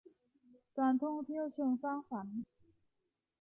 [0.77, 2.39] การท่องเที่ยวเชิงสร้างสรรค์